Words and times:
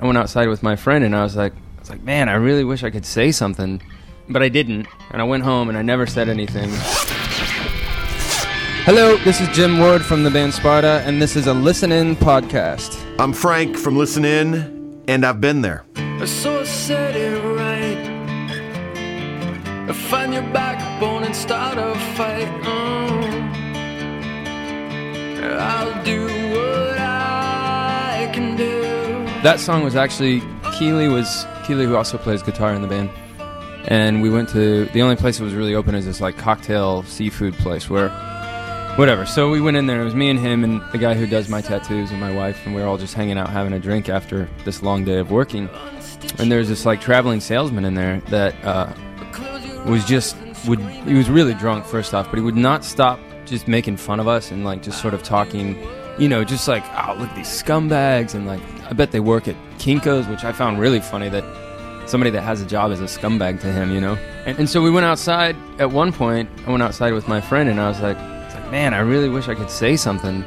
I 0.00 0.06
went 0.06 0.16
outside 0.16 0.48
with 0.48 0.62
my 0.62 0.76
friend, 0.76 1.04
and 1.04 1.16
I 1.16 1.24
was 1.24 1.34
like, 1.34 1.52
I 1.52 1.80
was 1.80 1.90
like, 1.90 2.02
man, 2.02 2.28
I 2.28 2.34
really 2.34 2.62
wish 2.62 2.84
I 2.84 2.90
could 2.90 3.04
say 3.04 3.32
something, 3.32 3.82
but 4.28 4.44
I 4.44 4.48
didn't. 4.48 4.86
And 5.10 5.20
I 5.20 5.24
went 5.24 5.42
home, 5.42 5.68
and 5.68 5.76
I 5.76 5.82
never 5.82 6.06
said 6.06 6.28
anything. 6.28 6.70
Hello, 8.84 9.16
this 9.18 9.40
is 9.40 9.48
Jim 9.48 9.80
Ward 9.80 10.02
from 10.02 10.22
the 10.22 10.30
band 10.30 10.54
Sparta, 10.54 11.02
and 11.04 11.20
this 11.20 11.34
is 11.34 11.48
a 11.48 11.52
Listen 11.52 11.90
In 11.90 12.14
podcast. 12.14 12.96
I'm 13.18 13.32
Frank 13.32 13.76
from 13.76 13.96
Listen 13.96 14.24
In, 14.24 15.02
and 15.08 15.26
I've 15.26 15.40
been 15.40 15.62
there. 15.62 15.84
So 16.24 16.60
I 16.60 16.64
said 16.64 17.16
it 17.16 17.42
right. 17.42 17.98
Find 19.92 20.32
your 20.32 20.44
backbone 20.52 21.24
and 21.24 21.34
start 21.34 21.76
a 21.76 21.98
fight. 22.14 22.46
Mm. 22.62 23.48
I'll 25.58 26.04
do 26.04 26.24
what 26.54 26.98
I 26.98 28.30
can 28.32 28.56
do. 28.56 28.77
That 29.48 29.60
song 29.60 29.82
was 29.82 29.96
actually 29.96 30.42
Keeley 30.74 31.08
was 31.08 31.46
Keeley 31.64 31.86
who 31.86 31.96
also 31.96 32.18
plays 32.18 32.42
guitar 32.42 32.74
in 32.74 32.82
the 32.82 32.86
band, 32.86 33.08
and 33.86 34.20
we 34.20 34.28
went 34.28 34.50
to 34.50 34.84
the 34.92 35.00
only 35.00 35.16
place 35.16 35.38
that 35.38 35.44
was 35.44 35.54
really 35.54 35.74
open 35.74 35.94
is 35.94 36.04
this 36.04 36.20
like 36.20 36.36
cocktail 36.36 37.02
seafood 37.04 37.54
place 37.54 37.88
where 37.88 38.10
whatever. 38.96 39.24
So 39.24 39.48
we 39.48 39.62
went 39.62 39.78
in 39.78 39.86
there. 39.86 40.02
It 40.02 40.04
was 40.04 40.14
me 40.14 40.28
and 40.28 40.38
him 40.38 40.64
and 40.64 40.82
the 40.92 40.98
guy 40.98 41.14
who 41.14 41.26
does 41.26 41.48
my 41.48 41.62
tattoos 41.62 42.10
and 42.10 42.20
my 42.20 42.30
wife, 42.30 42.60
and 42.66 42.74
we 42.74 42.82
were 42.82 42.86
all 42.86 42.98
just 42.98 43.14
hanging 43.14 43.38
out 43.38 43.48
having 43.48 43.72
a 43.72 43.78
drink 43.78 44.10
after 44.10 44.50
this 44.66 44.82
long 44.82 45.06
day 45.06 45.16
of 45.16 45.30
working. 45.30 45.70
And 46.38 46.52
there's 46.52 46.68
this 46.68 46.84
like 46.84 47.00
traveling 47.00 47.40
salesman 47.40 47.86
in 47.86 47.94
there 47.94 48.20
that 48.28 48.54
uh, 48.62 48.92
was 49.86 50.04
just 50.04 50.36
would 50.66 50.80
he 50.80 51.14
was 51.14 51.30
really 51.30 51.54
drunk 51.54 51.86
first 51.86 52.12
off, 52.12 52.26
but 52.28 52.36
he 52.36 52.42
would 52.42 52.54
not 52.54 52.84
stop 52.84 53.18
just 53.46 53.66
making 53.66 53.96
fun 53.96 54.20
of 54.20 54.28
us 54.28 54.50
and 54.50 54.66
like 54.66 54.82
just 54.82 55.00
sort 55.00 55.14
of 55.14 55.22
talking, 55.22 55.74
you 56.18 56.28
know, 56.28 56.44
just 56.44 56.68
like 56.68 56.84
oh 56.90 57.14
look 57.18 57.28
at 57.28 57.36
these 57.36 57.48
scumbags 57.48 58.34
and 58.34 58.46
like 58.46 58.60
I 58.88 58.92
bet 58.92 59.10
they 59.10 59.20
work 59.20 59.48
at 59.48 59.56
Kinkos, 59.78 60.28
which 60.28 60.44
I 60.44 60.52
found 60.52 60.78
really 60.80 61.00
funny 61.00 61.28
that 61.28 61.44
somebody 62.08 62.30
that 62.30 62.42
has 62.42 62.60
a 62.60 62.66
job 62.66 62.90
is 62.90 63.00
a 63.00 63.04
scumbag 63.04 63.60
to 63.60 63.70
him, 63.70 63.92
you 63.92 64.00
know. 64.00 64.14
And, 64.46 64.58
and 64.58 64.68
so 64.68 64.82
we 64.82 64.90
went 64.90 65.06
outside. 65.06 65.56
At 65.78 65.90
one 65.90 66.12
point, 66.12 66.48
I 66.66 66.70
went 66.70 66.82
outside 66.82 67.12
with 67.12 67.28
my 67.28 67.40
friend, 67.40 67.68
and 67.68 67.80
I 67.80 67.88
was 67.88 68.00
like, 68.00 68.16
like, 68.18 68.70
man, 68.70 68.94
I 68.94 69.00
really 69.00 69.28
wish 69.28 69.48
I 69.48 69.54
could 69.54 69.70
say 69.70 69.96
something, 69.96 70.44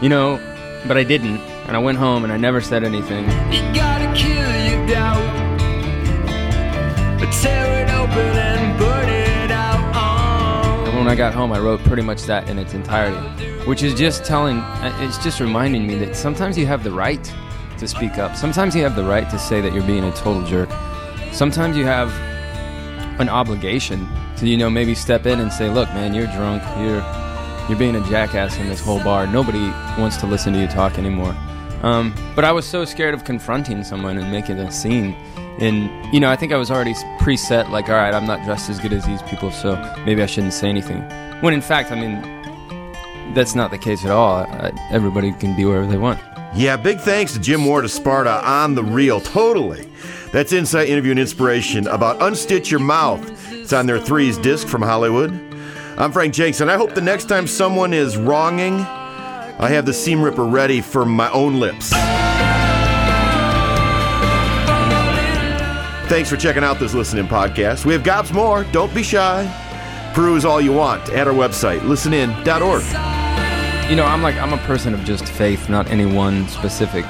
you 0.00 0.08
know, 0.08 0.38
but 0.86 0.96
I 0.96 1.02
didn't. 1.02 1.40
And 1.66 1.76
I 1.76 1.80
went 1.80 1.98
home 1.98 2.24
and 2.24 2.32
I 2.32 2.38
never 2.38 2.60
said 2.60 2.82
anything. 2.82 3.24
You 3.52 3.60
gotta 3.74 4.12
kill 4.16 4.70
your 4.70 4.86
doubt. 4.86 5.18
Tear 7.42 7.86
it 7.86 7.90
open 7.92 8.18
and 8.18 8.78
burn 8.78 9.08
it 9.08 9.50
out. 9.50 10.88
And 10.88 10.96
when 10.96 11.06
I 11.06 11.14
got 11.14 11.34
home, 11.34 11.52
I 11.52 11.58
wrote 11.58 11.80
pretty 11.80 12.02
much 12.02 12.22
that 12.22 12.48
in 12.48 12.58
its 12.58 12.72
entirety, 12.72 13.18
which 13.68 13.82
is 13.82 13.92
just 13.92 14.24
telling, 14.24 14.60
uh, 14.60 14.98
it's 15.02 15.22
just 15.22 15.40
reminding 15.40 15.86
me 15.86 15.94
that 15.94 16.16
sometimes 16.16 16.56
you 16.56 16.64
have 16.64 16.82
the 16.82 16.90
right 16.90 17.30
to 17.76 17.86
speak 17.86 18.16
up. 18.16 18.34
Sometimes 18.34 18.74
you 18.74 18.82
have 18.82 18.96
the 18.96 19.04
right 19.04 19.28
to 19.28 19.38
say 19.38 19.60
that 19.60 19.74
you're 19.74 19.86
being 19.86 20.04
a 20.04 20.12
total 20.12 20.42
jerk. 20.42 20.70
Sometimes 21.32 21.76
you 21.76 21.84
have 21.84 22.10
an 23.20 23.28
obligation 23.28 24.08
to, 24.38 24.48
you 24.48 24.56
know, 24.56 24.70
maybe 24.70 24.94
step 24.94 25.26
in 25.26 25.38
and 25.38 25.52
say, 25.52 25.68
look, 25.68 25.86
man, 25.90 26.14
you're 26.14 26.28
drunk. 26.28 26.62
You're, 26.78 27.04
you're 27.68 27.78
being 27.78 27.94
a 27.94 28.08
jackass 28.08 28.56
in 28.56 28.68
this 28.68 28.80
whole 28.80 29.04
bar. 29.04 29.26
Nobody 29.26 29.68
wants 30.00 30.16
to 30.16 30.26
listen 30.26 30.54
to 30.54 30.60
you 30.60 30.66
talk 30.66 30.98
anymore. 30.98 31.36
Um, 31.82 32.14
but 32.34 32.46
I 32.46 32.52
was 32.52 32.64
so 32.64 32.86
scared 32.86 33.12
of 33.12 33.24
confronting 33.24 33.84
someone 33.84 34.16
and 34.16 34.32
making 34.32 34.58
a 34.60 34.72
scene. 34.72 35.12
And, 35.60 35.90
you 36.10 36.20
know, 36.20 36.30
I 36.30 36.36
think 36.36 36.52
I 36.52 36.56
was 36.56 36.70
already 36.70 36.94
preset, 37.20 37.68
like, 37.68 37.90
all 37.90 37.96
right, 37.96 38.14
I'm 38.14 38.26
not 38.26 38.42
dressed 38.46 38.70
as 38.70 38.80
good 38.80 38.94
as 38.94 39.04
these 39.04 39.20
people, 39.22 39.50
so 39.50 39.76
maybe 40.06 40.22
I 40.22 40.26
shouldn't 40.26 40.54
say 40.54 40.70
anything. 40.70 41.02
When 41.42 41.52
in 41.52 41.60
fact, 41.60 41.92
I 41.92 41.96
mean, 41.96 42.37
that's 43.34 43.54
not 43.54 43.70
the 43.70 43.78
case 43.78 44.04
at 44.04 44.10
all. 44.10 44.44
I, 44.44 44.72
everybody 44.90 45.32
can 45.32 45.56
be 45.56 45.64
wherever 45.64 45.86
they 45.86 45.98
want. 45.98 46.20
Yeah, 46.54 46.76
big 46.76 46.98
thanks 47.00 47.32
to 47.34 47.38
Jim 47.38 47.64
Ward 47.64 47.84
of 47.84 47.90
Sparta 47.90 48.44
on 48.46 48.74
the 48.74 48.82
reel. 48.82 49.20
Totally. 49.20 49.88
That's 50.32 50.52
Insight 50.52 50.88
Interview 50.88 51.12
and 51.12 51.20
Inspiration 51.20 51.86
about 51.88 52.18
Unstitch 52.20 52.70
Your 52.70 52.80
Mouth. 52.80 53.22
It's 53.52 53.72
on 53.72 53.86
their 53.86 53.98
Threes 54.00 54.38
disc 54.38 54.66
from 54.66 54.82
Hollywood. 54.82 55.30
I'm 55.98 56.12
Frank 56.12 56.32
Jenks, 56.32 56.60
and 56.60 56.70
I 56.70 56.76
hope 56.76 56.94
the 56.94 57.00
next 57.00 57.26
time 57.26 57.46
someone 57.46 57.92
is 57.92 58.16
wronging, 58.16 58.74
I 58.80 59.68
have 59.70 59.84
the 59.84 59.92
seam 59.92 60.22
ripper 60.22 60.44
ready 60.44 60.80
for 60.80 61.04
my 61.04 61.30
own 61.32 61.58
lips. 61.58 61.90
Thanks 66.08 66.30
for 66.30 66.36
checking 66.36 66.64
out 66.64 66.78
this 66.78 66.94
Listen 66.94 67.18
In 67.18 67.26
podcast. 67.26 67.84
We 67.84 67.92
have 67.92 68.02
gobs 68.02 68.32
more. 68.32 68.64
Don't 68.64 68.94
be 68.94 69.02
shy. 69.02 69.44
Peruse 70.14 70.44
all 70.44 70.60
you 70.60 70.72
want 70.72 71.10
at 71.10 71.28
our 71.28 71.34
website, 71.34 71.80
listenin.org. 71.80 73.17
You 73.88 73.96
know, 73.96 74.04
I'm 74.04 74.22
like, 74.22 74.36
I'm 74.36 74.52
a 74.52 74.58
person 74.58 74.92
of 74.92 75.02
just 75.04 75.24
faith, 75.26 75.70
not 75.70 75.88
any 75.90 76.04
one 76.04 76.46
specific 76.48 77.06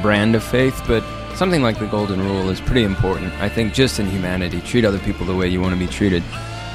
brand 0.00 0.34
of 0.34 0.42
faith, 0.42 0.82
but 0.88 1.04
something 1.34 1.60
like 1.60 1.78
the 1.78 1.86
golden 1.86 2.22
rule 2.22 2.48
is 2.48 2.58
pretty 2.58 2.84
important. 2.84 3.34
I 3.34 3.50
think 3.50 3.74
just 3.74 4.00
in 4.00 4.06
humanity, 4.06 4.62
treat 4.62 4.86
other 4.86 4.98
people 5.00 5.26
the 5.26 5.36
way 5.36 5.46
you 5.48 5.60
want 5.60 5.74
to 5.74 5.78
be 5.78 5.86
treated. 5.86 6.22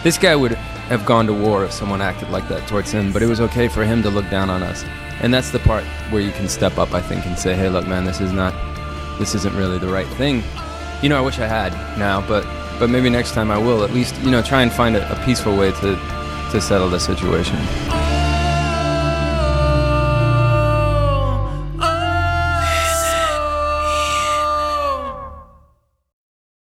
This 0.04 0.16
guy 0.20 0.36
would 0.36 0.52
have 0.52 1.08
gone 1.08 1.26
to 1.26 1.34
war 1.34 1.66
if 1.66 1.72
someone 1.72 2.04
acted 2.04 2.30
like 2.30 2.48
that 2.50 2.68
towards 2.68 2.92
him, 2.92 3.12
but 3.12 3.24
it 3.24 3.26
was 3.26 3.42
okay 3.42 3.68
for 3.68 3.84
him 3.84 4.04
to 4.04 4.12
look 4.12 4.30
down 4.30 4.52
on 4.52 4.62
us. 4.62 4.84
And 5.22 5.34
that's 5.34 5.50
the 5.50 5.58
part 5.60 5.84
where 6.12 6.22
you 6.22 6.32
can 6.34 6.48
step 6.48 6.78
up, 6.78 6.94
I 6.94 7.02
think, 7.02 7.26
and 7.26 7.38
say, 7.38 7.56
hey, 7.56 7.68
look, 7.68 7.88
man, 7.88 8.06
this 8.06 8.22
is 8.22 8.32
not, 8.32 8.54
this 9.18 9.34
isn't 9.34 9.56
really 9.56 9.80
the 9.80 9.88
right 9.88 10.08
thing. 10.18 10.44
You 11.02 11.10
know, 11.10 11.18
I 11.18 11.22
wish 11.22 11.40
I 11.40 11.48
had 11.48 11.74
now, 11.98 12.22
but 12.28 12.46
but 12.78 12.92
maybe 12.92 13.10
next 13.10 13.32
time 13.32 13.50
I 13.50 13.58
will. 13.58 13.84
At 13.84 13.92
least, 13.92 14.16
you 14.22 14.30
know, 14.30 14.44
try 14.44 14.62
and 14.62 14.72
find 14.72 14.96
a, 14.96 15.12
a 15.12 15.26
peaceful 15.26 15.58
way 15.58 15.72
to 15.72 15.96
to 16.52 16.62
settle 16.62 16.90
the 16.92 17.00
situation. 17.00 17.58